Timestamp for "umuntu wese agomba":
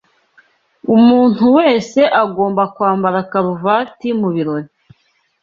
0.95-2.63